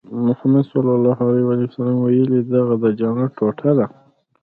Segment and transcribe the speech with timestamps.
[0.25, 0.71] محمد ص
[2.03, 3.85] ویلي دغه د جنت ټوټه ده.